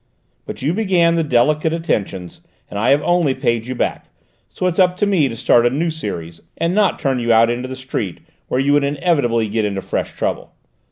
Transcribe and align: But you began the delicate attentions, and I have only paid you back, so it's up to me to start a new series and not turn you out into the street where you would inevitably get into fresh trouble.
But 0.47 0.63
you 0.63 0.73
began 0.73 1.13
the 1.13 1.23
delicate 1.23 1.73
attentions, 1.73 2.41
and 2.71 2.79
I 2.79 2.89
have 2.89 3.03
only 3.03 3.35
paid 3.35 3.67
you 3.67 3.75
back, 3.75 4.05
so 4.49 4.65
it's 4.65 4.79
up 4.79 4.97
to 4.97 5.05
me 5.05 5.29
to 5.29 5.35
start 5.37 5.63
a 5.63 5.69
new 5.69 5.91
series 5.91 6.41
and 6.57 6.73
not 6.73 6.97
turn 6.97 7.19
you 7.19 7.31
out 7.31 7.51
into 7.51 7.67
the 7.67 7.75
street 7.75 8.21
where 8.47 8.59
you 8.59 8.73
would 8.73 8.83
inevitably 8.83 9.47
get 9.47 9.63
into 9.63 9.81
fresh 9.83 10.15
trouble. 10.15 10.55